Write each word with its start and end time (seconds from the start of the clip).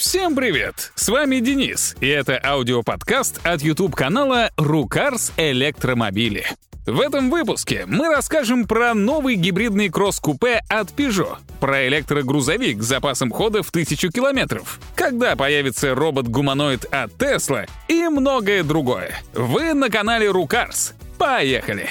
Всем 0.00 0.34
привет! 0.34 0.92
С 0.94 1.10
вами 1.10 1.40
Денис, 1.40 1.94
и 2.00 2.08
это 2.08 2.40
аудиоподкаст 2.42 3.46
от 3.46 3.60
YouTube-канала 3.60 4.50
«Рукарс 4.56 5.30
Электромобили». 5.36 6.46
В 6.86 7.02
этом 7.02 7.28
выпуске 7.28 7.84
мы 7.86 8.08
расскажем 8.08 8.66
про 8.66 8.94
новый 8.94 9.34
гибридный 9.34 9.90
кросс-купе 9.90 10.62
от 10.70 10.88
Peugeot, 10.92 11.36
про 11.60 11.86
электрогрузовик 11.86 12.82
с 12.82 12.86
запасом 12.86 13.30
хода 13.30 13.62
в 13.62 13.68
1000 13.68 14.08
километров, 14.10 14.80
когда 14.94 15.36
появится 15.36 15.94
робот-гуманоид 15.94 16.86
от 16.86 17.12
Tesla 17.12 17.68
и 17.88 18.08
многое 18.08 18.64
другое. 18.64 19.22
Вы 19.34 19.74
на 19.74 19.90
канале 19.90 20.30
Рукарс. 20.30 20.94
Поехали! 21.18 21.90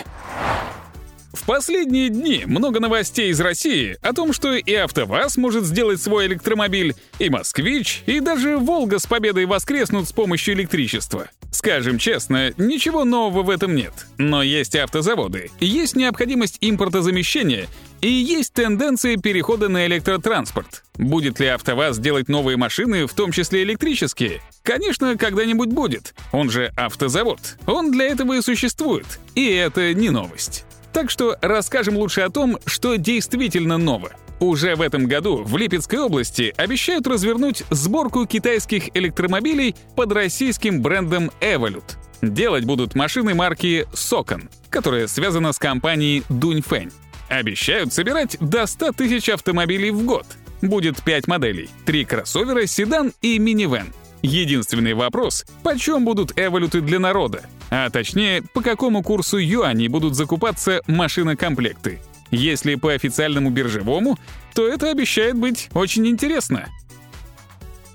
Последние 1.49 2.09
дни 2.09 2.43
много 2.45 2.79
новостей 2.79 3.31
из 3.31 3.41
России 3.41 3.97
о 4.03 4.13
том, 4.13 4.33
что 4.33 4.53
и 4.53 4.73
АвтоВАЗ 4.75 5.37
может 5.37 5.65
сделать 5.65 5.99
свой 5.99 6.27
электромобиль, 6.27 6.93
и 7.17 7.27
«Москвич», 7.31 8.03
и 8.05 8.19
даже 8.19 8.59
«Волга» 8.59 8.99
с 8.99 9.07
победой 9.07 9.47
воскреснут 9.47 10.07
с 10.07 10.13
помощью 10.13 10.53
электричества. 10.53 11.27
Скажем 11.51 11.97
честно, 11.97 12.53
ничего 12.57 13.03
нового 13.03 13.41
в 13.41 13.49
этом 13.49 13.73
нет. 13.73 13.93
Но 14.19 14.43
есть 14.43 14.75
автозаводы, 14.75 15.49
есть 15.59 15.95
необходимость 15.95 16.59
импортозамещения 16.61 17.65
и 18.01 18.11
есть 18.11 18.53
тенденция 18.53 19.17
перехода 19.17 19.69
на 19.69 19.87
электротранспорт. 19.87 20.83
Будет 20.99 21.39
ли 21.39 21.47
АвтоВАЗ 21.47 21.97
делать 21.97 22.29
новые 22.29 22.57
машины, 22.57 23.07
в 23.07 23.13
том 23.15 23.31
числе 23.31 23.63
электрические? 23.63 24.41
Конечно, 24.61 25.17
когда-нибудь 25.17 25.69
будет. 25.69 26.13
Он 26.31 26.51
же 26.51 26.71
автозавод. 26.77 27.57
Он 27.65 27.91
для 27.91 28.05
этого 28.05 28.33
и 28.33 28.41
существует. 28.41 29.07
И 29.33 29.47
это 29.47 29.95
не 29.95 30.11
новость. 30.11 30.65
Так 30.93 31.09
что 31.09 31.37
расскажем 31.41 31.97
лучше 31.97 32.21
о 32.21 32.29
том, 32.29 32.57
что 32.65 32.95
действительно 32.95 33.77
ново. 33.77 34.11
Уже 34.39 34.75
в 34.75 34.81
этом 34.81 35.05
году 35.05 35.43
в 35.43 35.57
Липецкой 35.57 35.99
области 35.99 36.53
обещают 36.55 37.07
развернуть 37.07 37.63
сборку 37.69 38.25
китайских 38.25 38.95
электромобилей 38.95 39.75
под 39.95 40.13
российским 40.13 40.81
брендом 40.81 41.29
Evolut. 41.41 41.97
Делать 42.21 42.65
будут 42.65 42.95
машины 42.95 43.33
марки 43.33 43.87
Sokon, 43.93 44.49
которая 44.69 45.07
связана 45.07 45.51
с 45.51 45.59
компанией 45.59 46.23
Дуньфэнь. 46.29 46.91
Обещают 47.27 47.93
собирать 47.93 48.37
до 48.39 48.65
100 48.65 48.93
тысяч 48.93 49.29
автомобилей 49.29 49.91
в 49.91 50.03
год. 50.05 50.25
Будет 50.61 51.01
5 51.03 51.27
моделей, 51.27 51.69
3 51.85 52.05
кроссовера, 52.05 52.65
седан 52.65 53.13
и 53.21 53.39
минивэн. 53.39 53.93
Единственный 54.21 54.93
вопрос— 54.93 55.45
почем 55.63 56.03
будут 56.03 56.37
эволюты 56.37 56.81
для 56.81 56.99
народа? 56.99 57.43
А 57.69 57.89
точнее, 57.89 58.41
по 58.53 58.61
какому 58.61 59.03
курсу 59.03 59.37
юаней 59.37 59.87
будут 59.87 60.15
закупаться 60.15 60.81
машинокомплекты? 60.87 61.99
Если 62.31 62.75
по 62.75 62.93
официальному 62.93 63.49
биржевому, 63.49 64.17
то 64.53 64.67
это 64.67 64.91
обещает 64.91 65.35
быть 65.35 65.69
очень 65.73 66.07
интересно. 66.07 66.69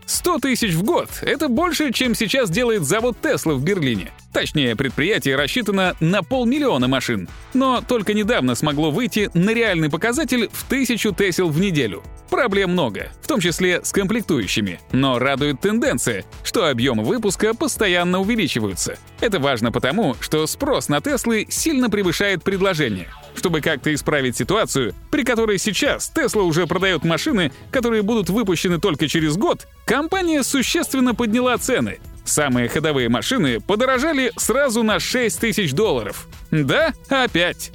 100 0.06 0.38
тысяч 0.38 0.74
в 0.74 0.82
год— 0.82 1.08
это 1.22 1.48
больше, 1.48 1.92
чем 1.92 2.14
сейчас 2.14 2.50
делает 2.50 2.84
завод 2.84 3.16
Тесла 3.20 3.54
в 3.54 3.62
Берлине. 3.62 4.10
Точнее, 4.32 4.76
предприятие 4.76 5.36
рассчитано 5.36 5.96
на 6.00 6.22
полмиллиона 6.22 6.88
машин, 6.88 7.28
но 7.54 7.80
только 7.80 8.14
недавно 8.14 8.54
смогло 8.54 8.90
выйти 8.90 9.30
на 9.34 9.50
реальный 9.50 9.88
показатель 9.88 10.50
в 10.52 10.64
тысячу 10.68 11.12
Тесел 11.12 11.48
в 11.48 11.60
неделю. 11.60 12.02
Проблем 12.30 12.72
много, 12.72 13.10
в 13.22 13.28
том 13.28 13.38
числе 13.38 13.84
с 13.84 13.92
комплектующими, 13.92 14.80
но 14.92 15.18
радует 15.18 15.60
тенденция, 15.60 16.24
что 16.42 16.68
объемы 16.68 17.04
выпуска 17.04 17.54
постоянно 17.54 18.20
увеличиваются. 18.20 18.98
Это 19.20 19.38
важно 19.38 19.70
потому, 19.70 20.16
что 20.20 20.46
спрос 20.46 20.88
на 20.88 21.00
Теслы 21.00 21.46
сильно 21.48 21.88
превышает 21.88 22.42
предложение. 22.42 23.08
Чтобы 23.34 23.60
как-то 23.60 23.92
исправить 23.92 24.36
ситуацию, 24.36 24.94
при 25.10 25.24
которой 25.24 25.58
сейчас 25.58 26.08
Тесла 26.08 26.42
уже 26.42 26.66
продает 26.66 27.04
машины, 27.04 27.52
которые 27.70 28.02
будут 28.02 28.30
выпущены 28.30 28.78
только 28.78 29.08
через 29.08 29.36
год, 29.36 29.66
компания 29.84 30.42
существенно 30.42 31.14
подняла 31.14 31.58
цены. 31.58 31.98
Самые 32.24 32.68
ходовые 32.68 33.08
машины 33.08 33.60
подорожали 33.60 34.32
сразу 34.36 34.82
на 34.82 34.98
6 34.98 35.40
тысяч 35.40 35.72
долларов. 35.72 36.26
Да, 36.50 36.94
опять. 37.08 37.72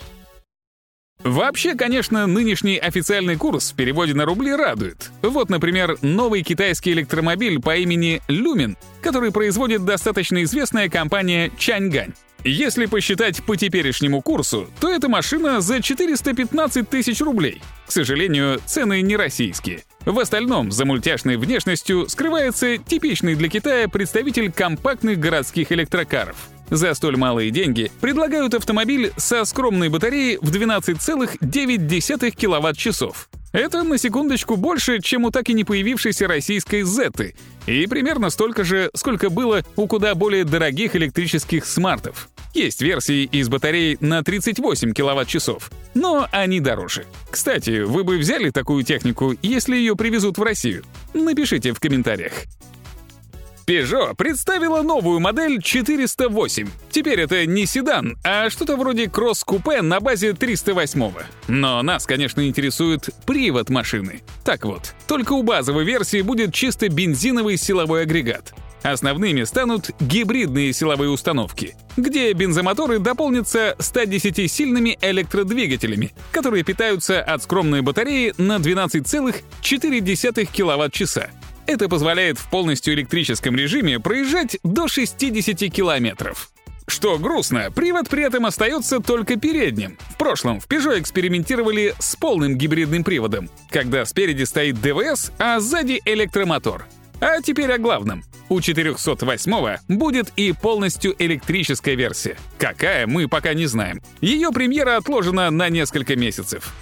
Вообще, 1.23 1.75
конечно, 1.75 2.25
нынешний 2.27 2.77
официальный 2.77 3.35
курс 3.35 3.71
в 3.71 3.75
переводе 3.75 4.13
на 4.13 4.23
рубли 4.23 4.55
радует. 4.55 5.11
Вот, 5.21 5.49
например, 5.49 5.97
новый 6.01 6.43
китайский 6.43 6.93
электромобиль 6.93 7.59
по 7.59 7.75
имени 7.75 8.21
Lumin, 8.29 8.77
который 9.01 9.31
производит 9.31 9.83
достаточно 9.83 10.41
известная 10.43 10.89
компания 10.89 11.51
Чаньгань. 11.57 12.13
Если 12.43 12.85
посчитать 12.85 13.43
по 13.43 13.57
теперешнему 13.57 14.21
курсу, 14.21 14.69
то 14.79 14.89
эта 14.89 15.09
машина 15.09 15.59
за 15.59 15.81
415 15.81 16.89
тысяч 16.89 17.19
рублей. 17.19 17.61
К 17.85 17.91
сожалению, 17.91 18.61
цены 18.65 19.01
не 19.01 19.17
российские. 19.17 19.83
В 20.05 20.17
остальном, 20.19 20.71
за 20.71 20.85
мультяшной 20.85 21.35
внешностью 21.35 22.07
скрывается 22.07 22.77
типичный 22.77 23.35
для 23.35 23.49
Китая 23.49 23.89
представитель 23.89 24.51
компактных 24.51 25.19
городских 25.19 25.71
электрокаров. 25.73 26.37
За 26.69 26.93
столь 26.93 27.17
малые 27.17 27.51
деньги 27.51 27.91
предлагают 27.99 28.53
автомобиль 28.53 29.11
со 29.17 29.43
скромной 29.45 29.89
батареей 29.89 30.37
в 30.41 30.51
12,9 30.51 32.31
кВт-часов. 32.31 33.29
Это, 33.51 33.81
на 33.81 33.97
секундочку, 33.97 34.57
больше, 34.57 35.01
чем 35.01 35.25
у 35.25 35.31
так 35.31 35.49
и 35.49 35.53
не 35.53 35.63
появившейся 35.63 36.27
российской 36.27 36.83
Зеты, 36.83 37.33
и 37.65 37.87
примерно 37.87 38.29
столько 38.29 38.63
же, 38.63 38.91
сколько 38.93 39.31
было 39.31 39.63
у 39.75 39.87
куда 39.87 40.13
более 40.13 40.43
дорогих 40.43 40.95
электрических 40.95 41.65
смартов. 41.65 42.29
Есть 42.53 42.81
версии 42.81 43.23
из 43.25 43.49
батареи 43.49 43.97
на 44.01 44.23
38 44.23 44.93
кВт-часов, 44.93 45.71
но 45.95 46.27
они 46.31 46.59
дороже. 46.59 47.05
Кстати, 47.29 47.81
вы 47.81 48.03
бы 48.03 48.17
взяли 48.17 48.49
такую 48.51 48.83
технику, 48.83 49.35
если 49.41 49.77
ее 49.77 49.95
привезут 49.95 50.37
в 50.37 50.43
Россию? 50.43 50.83
Напишите 51.13 51.73
в 51.73 51.79
комментариях. 51.79 52.33
Peugeot 53.69 54.15
представила 54.15 54.81
новую 54.81 55.19
модель 55.19 55.61
408. 55.61 56.67
Теперь 56.89 57.19
это 57.21 57.45
не 57.45 57.67
седан, 57.67 58.17
а 58.23 58.49
что-то 58.49 58.75
вроде 58.75 59.07
кросс-купе 59.07 59.83
на 59.83 59.99
базе 59.99 60.33
308. 60.33 61.13
Но 61.49 61.83
нас, 61.83 62.07
конечно, 62.07 62.47
интересует 62.47 63.09
привод 63.27 63.69
машины. 63.69 64.23
Так 64.43 64.65
вот, 64.65 64.95
только 65.07 65.33
у 65.33 65.43
базовой 65.43 65.85
версии 65.85 66.23
будет 66.23 66.51
чисто 66.51 66.89
бензиновый 66.89 67.57
силовой 67.57 68.01
агрегат. 68.01 68.55
Основными 68.81 69.43
станут 69.43 69.91
гибридные 69.99 70.73
силовые 70.73 71.11
установки, 71.11 71.75
где 71.95 72.33
бензомоторы 72.33 72.97
дополнятся 72.97 73.75
110-сильными 73.77 74.97
электродвигателями, 74.99 76.13
которые 76.31 76.63
питаются 76.63 77.21
от 77.21 77.43
скромной 77.43 77.81
батареи 77.81 78.33
на 78.37 78.57
12,4 78.57 80.49
кВт-часа. 80.51 81.29
Это 81.69 81.87
позволяет 81.87 82.39
в 82.39 82.49
полностью 82.49 82.95
электрическом 82.95 83.55
режиме 83.55 83.99
проезжать 83.99 84.57
до 84.63 84.87
60 84.87 85.71
километров. 85.71 86.49
Что 86.87 87.19
грустно, 87.19 87.69
привод 87.69 88.09
при 88.09 88.23
этом 88.23 88.47
остается 88.47 88.99
только 89.01 89.35
передним. 89.35 89.95
В 90.09 90.17
прошлом 90.17 90.59
в 90.59 90.67
Peugeot 90.67 90.99
экспериментировали 90.99 91.93
с 91.99 92.15
полным 92.15 92.57
гибридным 92.57 93.03
приводом, 93.03 93.51
когда 93.69 94.03
спереди 94.05 94.45
стоит 94.45 94.81
ДВС, 94.81 95.31
а 95.37 95.59
сзади 95.59 96.01
электромотор. 96.05 96.87
А 97.21 97.39
теперь 97.39 97.71
о 97.71 97.77
главном. 97.77 98.23
У 98.49 98.61
408 98.61 99.77
будет 99.87 100.31
и 100.37 100.53
полностью 100.53 101.13
электрическая 101.19 101.93
версия. 101.93 102.35
Какая, 102.57 103.05
мы 103.05 103.27
пока 103.27 103.53
не 103.53 103.67
знаем. 103.67 104.01
Ее 104.21 104.49
премьера 104.51 104.97
отложена 104.97 105.51
на 105.51 105.69
несколько 105.69 106.15
месяцев. 106.15 106.73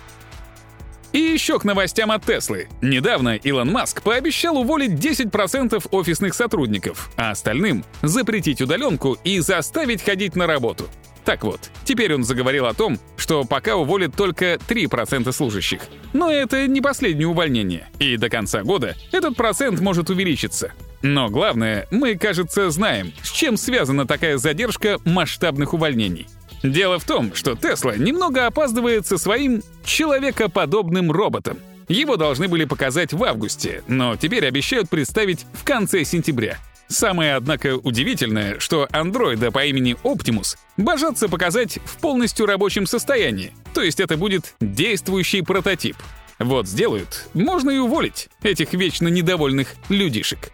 И 1.18 1.20
еще 1.20 1.58
к 1.58 1.64
новостям 1.64 2.12
от 2.12 2.24
Теслы. 2.24 2.68
Недавно 2.80 3.38
Илон 3.38 3.72
Маск 3.72 4.04
пообещал 4.04 4.56
уволить 4.56 4.92
10% 4.92 5.88
офисных 5.90 6.36
сотрудников, 6.36 7.10
а 7.18 7.32
остальным 7.32 7.84
запретить 8.04 8.62
удаленку 8.62 9.18
и 9.24 9.40
заставить 9.40 10.04
ходить 10.04 10.36
на 10.36 10.46
работу. 10.46 10.88
Так 11.26 11.44
вот, 11.44 11.72
теперь 11.86 12.14
он 12.14 12.24
заговорил 12.24 12.68
о 12.68 12.76
том, 12.76 13.00
что 13.16 13.46
пока 13.46 13.78
уволит 13.78 14.16
только 14.16 14.60
3% 14.70 15.32
служащих. 15.32 15.82
Но 16.14 16.32
это 16.32 16.68
не 16.68 16.82
последнее 16.82 17.28
увольнение, 17.28 17.90
и 17.98 18.16
до 18.18 18.30
конца 18.30 18.62
года 18.62 18.96
этот 19.12 19.36
процент 19.36 19.80
может 19.80 20.12
увеличиться. 20.12 20.72
Но 21.02 21.30
главное, 21.30 21.88
мы, 21.90 22.16
кажется, 22.16 22.70
знаем, 22.70 23.12
с 23.24 23.32
чем 23.32 23.58
связана 23.58 24.06
такая 24.06 24.38
задержка 24.38 25.00
масштабных 25.04 25.74
увольнений. 25.74 26.28
Дело 26.64 27.00
в 27.00 27.06
том, 27.06 27.34
что 27.36 27.56
Тесла 27.56 27.96
немного 27.96 28.48
опаздывает 28.48 29.06
со 29.06 29.18
своим 29.18 29.62
человекоподобным 29.86 31.12
роботом. 31.12 31.60
Его 31.88 32.18
должны 32.18 32.48
были 32.48 32.66
показать 32.66 33.14
в 33.14 33.24
августе, 33.24 33.84
но 33.88 34.18
теперь 34.18 34.46
обещают 34.46 34.90
представить 34.90 35.46
в 35.54 35.64
конце 35.64 36.04
сентября. 36.04 36.58
Самое, 36.90 37.36
однако, 37.36 37.76
удивительное, 37.76 38.60
что 38.60 38.88
андроида 38.92 39.52
по 39.52 39.66
имени 39.66 39.96
Optimus 40.04 40.58
божатся 40.78 41.28
показать 41.28 41.80
в 41.86 41.98
полностью 41.98 42.46
рабочем 42.46 42.86
состоянии, 42.86 43.54
то 43.74 43.82
есть 43.82 44.00
это 44.00 44.18
будет 44.18 44.56
действующий 44.62 45.42
прототип. 45.42 45.98
Вот 46.40 46.68
сделают, 46.68 47.28
можно 47.34 47.72
и 47.72 47.78
уволить 47.78 48.30
этих 48.42 48.74
вечно 48.74 49.08
недовольных 49.08 49.76
людишек. 49.90 50.52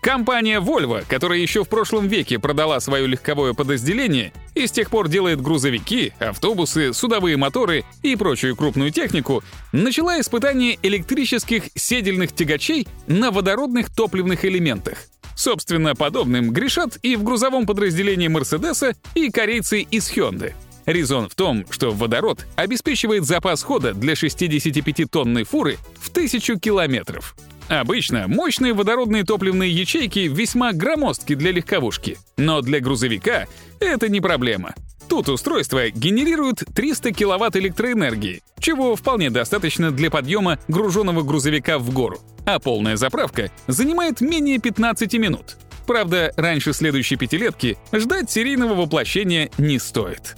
Компания 0.00 0.60
Volvo, 0.60 1.04
которая 1.08 1.38
еще 1.38 1.64
в 1.64 1.68
прошлом 1.68 2.06
веке 2.06 2.38
продала 2.38 2.80
свое 2.80 3.06
легковое 3.06 3.52
подразделение 3.52 4.32
и 4.54 4.66
с 4.66 4.70
тех 4.70 4.90
пор 4.90 5.08
делает 5.08 5.40
грузовики, 5.40 6.12
автобусы, 6.18 6.92
судовые 6.92 7.36
моторы 7.36 7.84
и 8.02 8.14
прочую 8.16 8.56
крупную 8.56 8.90
технику, 8.90 9.42
начала 9.72 10.20
испытание 10.20 10.78
электрических 10.82 11.64
седельных 11.74 12.32
тягачей 12.32 12.86
на 13.06 13.30
водородных 13.30 13.94
топливных 13.94 14.44
элементах. 14.44 14.98
Собственно, 15.34 15.94
подобным 15.94 16.50
грешат 16.50 16.98
и 17.02 17.14
в 17.14 17.22
грузовом 17.22 17.66
подразделении 17.66 18.28
Мерседеса 18.28 18.94
и 19.14 19.30
корейцы 19.30 19.82
из 19.82 20.10
Hyundai. 20.10 20.52
Резон 20.86 21.28
в 21.28 21.34
том, 21.34 21.66
что 21.70 21.92
водород 21.92 22.46
обеспечивает 22.56 23.24
запас 23.24 23.62
хода 23.62 23.92
для 23.92 24.14
65-тонной 24.14 25.44
фуры 25.44 25.76
в 26.00 26.08
1000 26.08 26.58
километров. 26.58 27.36
Обычно 27.68 28.28
мощные 28.28 28.72
водородные 28.72 29.24
топливные 29.24 29.70
ячейки 29.70 30.20
весьма 30.20 30.72
громоздки 30.72 31.34
для 31.34 31.52
легковушки, 31.52 32.18
но 32.38 32.62
для 32.62 32.80
грузовика 32.80 33.46
это 33.78 34.08
не 34.08 34.20
проблема. 34.20 34.74
Тут 35.08 35.28
устройство 35.28 35.90
генерирует 35.90 36.64
300 36.74 37.12
киловатт 37.12 37.56
электроэнергии, 37.56 38.42
чего 38.58 38.96
вполне 38.96 39.30
достаточно 39.30 39.90
для 39.90 40.10
подъема 40.10 40.58
груженного 40.68 41.22
грузовика 41.22 41.78
в 41.78 41.90
гору, 41.92 42.20
а 42.46 42.58
полная 42.58 42.96
заправка 42.96 43.50
занимает 43.66 44.20
менее 44.20 44.58
15 44.58 45.14
минут. 45.14 45.56
Правда, 45.86 46.32
раньше 46.36 46.72
следующей 46.72 47.16
пятилетки 47.16 47.78
ждать 47.92 48.30
серийного 48.30 48.74
воплощения 48.74 49.50
не 49.56 49.78
стоит. 49.78 50.36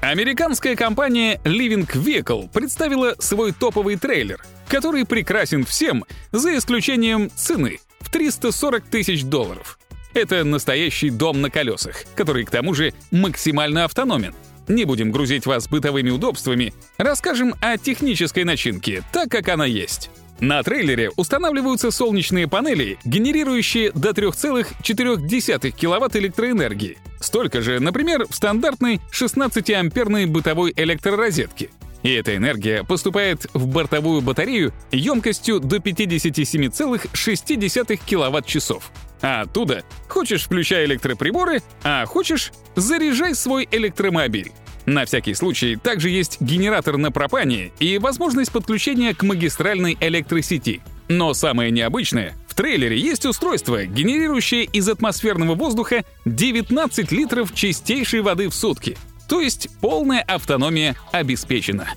Американская 0.00 0.76
компания 0.76 1.40
Living 1.44 1.86
Vehicle 1.90 2.50
представила 2.52 3.14
свой 3.18 3.52
топовый 3.52 3.96
трейлер, 3.96 4.44
который 4.68 5.04
прекрасен 5.04 5.64
всем, 5.64 6.04
за 6.32 6.56
исключением 6.56 7.30
цены 7.34 7.80
в 8.00 8.10
340 8.10 8.84
тысяч 8.84 9.24
долларов. 9.24 9.78
Это 10.14 10.44
настоящий 10.44 11.10
дом 11.10 11.42
на 11.42 11.50
колесах, 11.50 12.04
который 12.14 12.44
к 12.44 12.50
тому 12.50 12.72
же 12.72 12.94
максимально 13.10 13.84
автономен. 13.84 14.34
Не 14.68 14.84
будем 14.84 15.12
грузить 15.12 15.46
вас 15.46 15.68
бытовыми 15.68 16.10
удобствами, 16.10 16.72
расскажем 16.98 17.54
о 17.60 17.76
технической 17.76 18.44
начинке, 18.44 19.02
так 19.12 19.30
как 19.30 19.48
она 19.48 19.66
есть. 19.66 20.10
На 20.40 20.62
трейлере 20.62 21.10
устанавливаются 21.16 21.90
солнечные 21.90 22.46
панели, 22.46 22.98
генерирующие 23.04 23.90
до 23.92 24.10
3,4 24.10 25.70
кВт 25.70 26.16
электроэнергии. 26.16 26.98
Столько 27.20 27.62
же, 27.62 27.80
например, 27.80 28.26
в 28.28 28.34
стандартной 28.34 29.00
16-амперной 29.12 30.26
бытовой 30.26 30.74
электророзетке. 30.76 31.70
И 32.06 32.12
эта 32.12 32.36
энергия 32.36 32.84
поступает 32.84 33.48
в 33.52 33.66
бортовую 33.66 34.22
батарею 34.22 34.72
емкостью 34.92 35.58
до 35.58 35.78
57,6 35.78 38.00
кВт-часов. 38.06 38.92
А 39.22 39.40
оттуда 39.40 39.82
хочешь 40.06 40.44
включай 40.44 40.84
электроприборы, 40.84 41.62
а 41.82 42.06
хочешь 42.06 42.52
заряжай 42.76 43.34
свой 43.34 43.66
электромобиль. 43.72 44.52
На 44.84 45.04
всякий 45.04 45.34
случай 45.34 45.74
также 45.74 46.10
есть 46.10 46.40
генератор 46.40 46.96
на 46.96 47.10
пропане 47.10 47.72
и 47.80 47.98
возможность 47.98 48.52
подключения 48.52 49.12
к 49.12 49.24
магистральной 49.24 49.96
электросети. 49.98 50.82
Но 51.08 51.34
самое 51.34 51.72
необычное— 51.72 52.36
в 52.46 52.54
трейлере 52.54 53.00
есть 53.00 53.26
устройство, 53.26 53.84
генерирующее 53.84 54.62
из 54.62 54.88
атмосферного 54.88 55.56
воздуха 55.56 56.04
19 56.24 57.10
литров 57.10 57.52
чистейшей 57.52 58.20
воды 58.20 58.48
в 58.48 58.54
сутки. 58.54 58.96
То 59.28 59.40
есть 59.40 59.68
полная 59.80 60.22
автономия 60.22 60.96
обеспечена. 61.12 61.88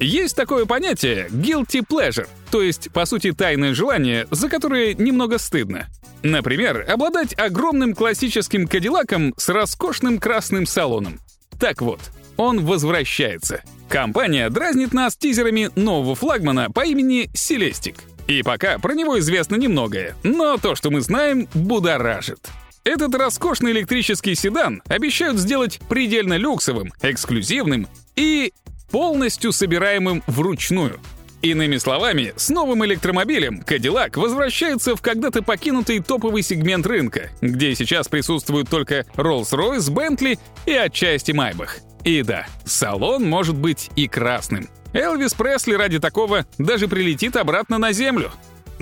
Есть 0.00 0.36
такое 0.36 0.66
понятие 0.66 1.28
guilty 1.28 1.84
pleasure, 1.88 2.28
то 2.50 2.60
есть, 2.60 2.90
по 2.90 3.04
сути, 3.04 3.32
тайное 3.32 3.72
желание, 3.72 4.26
за 4.30 4.48
которое 4.48 4.94
немного 4.94 5.38
стыдно. 5.38 5.86
Например, 6.22 6.84
обладать 6.88 7.38
огромным 7.38 7.94
классическим 7.94 8.66
кадиллаком 8.66 9.32
с 9.36 9.48
роскошным 9.48 10.18
красным 10.18 10.66
салоном. 10.66 11.20
Так 11.58 11.80
вот, 11.82 12.00
он 12.36 12.64
возвращается. 12.64 13.62
Компания 13.88 14.48
дразнит 14.50 14.92
нас 14.92 15.16
тизерами 15.16 15.70
нового 15.76 16.14
флагмана 16.14 16.70
по 16.70 16.84
имени 16.84 17.30
Celestic. 17.34 17.96
И 18.26 18.42
пока 18.42 18.78
про 18.78 18.94
него 18.94 19.18
известно 19.18 19.56
немногое, 19.56 20.16
но 20.22 20.56
то, 20.56 20.74
что 20.74 20.90
мы 20.90 21.00
знаем, 21.00 21.48
будоражит. 21.54 22.48
Этот 22.84 23.14
роскошный 23.14 23.70
электрический 23.70 24.34
седан 24.34 24.82
обещают 24.88 25.38
сделать 25.38 25.78
предельно 25.88 26.36
люксовым, 26.36 26.92
эксклюзивным 27.00 27.86
и 28.16 28.52
полностью 28.90 29.52
собираемым 29.52 30.22
вручную. 30.26 30.98
Иными 31.42 31.76
словами, 31.76 32.32
с 32.36 32.50
новым 32.50 32.84
электромобилем 32.84 33.62
Cadillac 33.66 34.18
возвращается 34.18 34.96
в 34.96 35.02
когда-то 35.02 35.42
покинутый 35.42 36.00
топовый 36.00 36.42
сегмент 36.42 36.86
рынка, 36.86 37.30
где 37.40 37.74
сейчас 37.74 38.08
присутствуют 38.08 38.68
только 38.68 39.06
Rolls-Royce, 39.16 39.88
Bentley 39.92 40.38
и 40.66 40.72
отчасти 40.72 41.30
Maybach. 41.30 41.80
И 42.04 42.22
да, 42.22 42.46
салон 42.64 43.28
может 43.28 43.56
быть 43.56 43.90
и 43.94 44.08
красным. 44.08 44.68
Элвис 44.92 45.34
Пресли 45.34 45.74
ради 45.74 45.98
такого 45.98 46.46
даже 46.58 46.86
прилетит 46.86 47.36
обратно 47.36 47.78
на 47.78 47.92
Землю. 47.92 48.30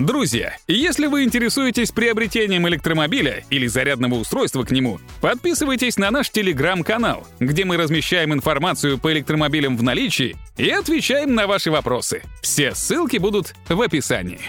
Друзья, 0.01 0.57
если 0.67 1.05
вы 1.05 1.23
интересуетесь 1.23 1.91
приобретением 1.91 2.67
электромобиля 2.67 3.43
или 3.51 3.67
зарядного 3.67 4.15
устройства 4.15 4.63
к 4.63 4.71
нему, 4.71 4.99
подписывайтесь 5.21 5.97
на 5.97 6.09
наш 6.09 6.31
телеграм-канал, 6.31 7.27
где 7.39 7.65
мы 7.65 7.77
размещаем 7.77 8.33
информацию 8.33 8.97
по 8.97 9.13
электромобилям 9.13 9.77
в 9.77 9.83
наличии 9.83 10.35
и 10.57 10.69
отвечаем 10.71 11.35
на 11.35 11.45
ваши 11.45 11.69
вопросы. 11.69 12.23
Все 12.41 12.73
ссылки 12.73 13.17
будут 13.17 13.53
в 13.69 13.79
описании. 13.79 14.41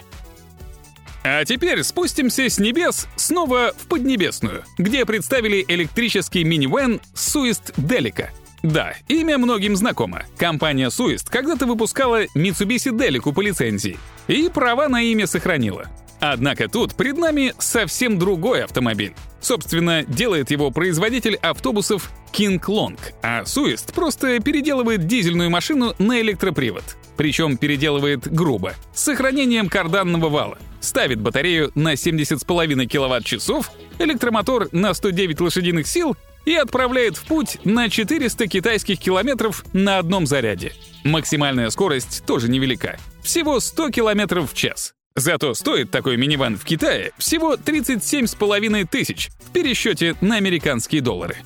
А 1.22 1.44
теперь 1.44 1.82
спустимся 1.82 2.48
с 2.48 2.58
небес 2.58 3.06
снова 3.16 3.74
в 3.76 3.88
Поднебесную, 3.88 4.64
где 4.78 5.04
представили 5.04 5.62
электрический 5.68 6.44
минивэн 6.44 6.98
Суист 7.14 7.74
Делика— 7.76 8.30
да, 8.62 8.94
имя 9.08 9.38
многим 9.38 9.76
знакомо. 9.76 10.22
Компания 10.36 10.88
Suist 10.88 11.26
когда-то 11.28 11.66
выпускала 11.66 12.24
Mitsubishi 12.36 12.90
Delica 12.96 13.32
по 13.32 13.40
лицензии 13.40 13.98
и 14.28 14.48
права 14.48 14.88
на 14.88 15.02
имя 15.02 15.26
сохранила. 15.26 15.88
Однако 16.20 16.68
тут 16.68 16.94
пред 16.94 17.18
нами 17.18 17.52
совсем 17.58 18.16
другой 18.16 18.62
автомобиль. 18.62 19.14
Собственно, 19.40 20.04
делает 20.04 20.52
его 20.52 20.70
производитель 20.70 21.34
автобусов 21.34 22.12
King 22.32 22.60
Long, 22.60 22.96
а 23.22 23.42
Suist 23.42 23.92
просто 23.92 24.38
переделывает 24.38 25.08
дизельную 25.08 25.50
машину 25.50 25.96
на 25.98 26.20
электропривод. 26.20 26.84
Причем 27.16 27.56
переделывает 27.56 28.32
грубо, 28.32 28.74
с 28.94 29.02
сохранением 29.02 29.68
карданного 29.68 30.28
вала. 30.28 30.58
Ставит 30.80 31.20
батарею 31.20 31.72
на 31.74 31.94
70,5 31.94 32.86
кВт-часов, 32.86 33.72
электромотор 33.98 34.68
на 34.70 34.94
109 34.94 35.40
лошадиных 35.40 35.88
сил 35.88 36.16
и 36.44 36.54
отправляет 36.54 37.16
в 37.16 37.24
путь 37.24 37.58
на 37.64 37.88
400 37.88 38.46
китайских 38.46 38.98
километров 38.98 39.64
на 39.72 39.98
одном 39.98 40.26
заряде. 40.26 40.72
Максимальная 41.04 41.70
скорость 41.70 42.24
тоже 42.26 42.50
невелика. 42.50 42.98
Всего 43.22 43.60
100 43.60 43.90
километров 43.90 44.52
в 44.52 44.54
час. 44.54 44.94
Зато 45.14 45.54
стоит 45.54 45.90
такой 45.90 46.16
миниван 46.16 46.56
в 46.56 46.64
Китае 46.64 47.12
всего 47.18 47.54
37,5 47.54 48.88
тысяч 48.90 49.30
в 49.46 49.50
пересчете 49.52 50.14
на 50.20 50.36
американские 50.36 51.02
доллары. 51.02 51.36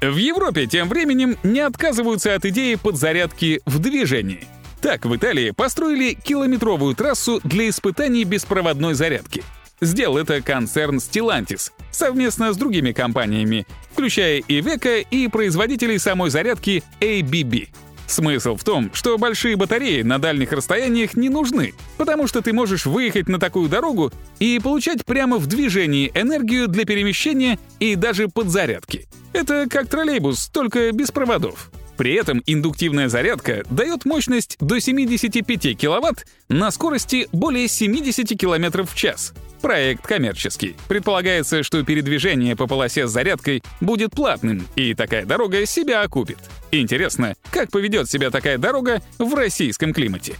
В 0.00 0.16
Европе 0.16 0.66
тем 0.66 0.88
временем 0.88 1.36
не 1.42 1.60
отказываются 1.60 2.34
от 2.34 2.44
идеи 2.46 2.74
подзарядки 2.74 3.60
в 3.66 3.78
движении. 3.78 4.46
Так 4.80 5.04
в 5.04 5.14
Италии 5.14 5.50
построили 5.50 6.14
километровую 6.14 6.96
трассу 6.96 7.40
для 7.44 7.68
испытаний 7.68 8.24
беспроводной 8.24 8.94
зарядки— 8.94 9.44
Сделал 9.80 10.18
это 10.18 10.42
концерн 10.42 10.96
Stellantis 10.96 11.70
совместно 11.90 12.52
с 12.52 12.56
другими 12.56 12.92
компаниями, 12.92 13.66
включая 13.92 14.40
Iveco 14.40 15.06
и 15.10 15.28
производителей 15.28 15.98
самой 15.98 16.30
зарядки 16.30 16.82
ABB. 17.00 17.68
Смысл 18.06 18.56
в 18.56 18.64
том, 18.64 18.90
что 18.92 19.18
большие 19.18 19.56
батареи 19.56 20.02
на 20.02 20.18
дальних 20.18 20.50
расстояниях 20.50 21.14
не 21.14 21.28
нужны, 21.28 21.74
потому 21.96 22.26
что 22.26 22.42
ты 22.42 22.52
можешь 22.52 22.84
выехать 22.84 23.28
на 23.28 23.38
такую 23.38 23.68
дорогу 23.68 24.12
и 24.40 24.58
получать 24.58 25.04
прямо 25.06 25.38
в 25.38 25.46
движении 25.46 26.10
энергию 26.14 26.66
для 26.66 26.84
перемещения 26.84 27.58
и 27.78 27.94
даже 27.94 28.28
подзарядки. 28.28 29.06
Это 29.32 29.66
как 29.70 29.88
троллейбус, 29.88 30.48
только 30.48 30.90
без 30.90 31.12
проводов. 31.12 31.70
При 32.00 32.14
этом 32.14 32.42
индуктивная 32.46 33.10
зарядка 33.10 33.62
дает 33.68 34.06
мощность 34.06 34.56
до 34.58 34.80
75 34.80 35.76
кВт 35.76 36.26
на 36.48 36.70
скорости 36.70 37.28
более 37.30 37.68
70 37.68 38.40
км 38.40 38.84
в 38.86 38.94
час. 38.94 39.34
Проект 39.60 40.06
коммерческий. 40.06 40.76
Предполагается, 40.88 41.62
что 41.62 41.84
передвижение 41.84 42.56
по 42.56 42.66
полосе 42.66 43.06
с 43.06 43.10
зарядкой 43.10 43.62
будет 43.82 44.12
платным, 44.12 44.66
и 44.76 44.94
такая 44.94 45.26
дорога 45.26 45.66
себя 45.66 46.00
окупит. 46.00 46.38
Интересно, 46.72 47.34
как 47.50 47.70
поведет 47.70 48.08
себя 48.08 48.30
такая 48.30 48.56
дорога 48.56 49.02
в 49.18 49.34
российском 49.34 49.92
климате? 49.92 50.36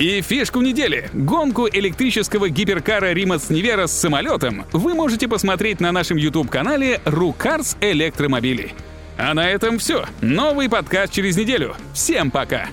И 0.00 0.20
фишку 0.20 0.62
недели— 0.62 1.10
гонку 1.12 1.68
электрического 1.68 2.48
гиперкара 2.48 3.12
Римас 3.12 3.50
Невера 3.50 3.86
с 3.86 3.92
самолетом 3.92 4.64
вы 4.72 4.94
можете 4.94 5.28
посмотреть 5.28 5.78
на 5.78 5.92
нашем 5.92 6.16
YouTube-канале 6.16 7.00
«Рукарс 7.04 7.76
Электромобили». 7.80 8.74
А 9.18 9.34
на 9.34 9.50
этом 9.50 9.78
все. 9.78 10.06
Новый 10.20 10.68
подкаст 10.68 11.12
через 11.12 11.36
неделю. 11.36 11.74
Всем 11.92 12.30
пока! 12.30 12.68